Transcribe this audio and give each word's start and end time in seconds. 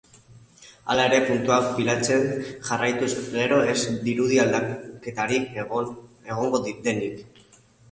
Hala 0.93 1.03
ere, 1.09 1.17
puntuak 1.27 1.67
pilatzen 1.79 2.25
jarraituz 2.69 3.11
gero 3.35 3.61
ez 3.75 3.77
dirudi 4.09 4.41
aldaketarik 4.47 5.63
egongo 5.67 6.65
denik. 6.91 7.25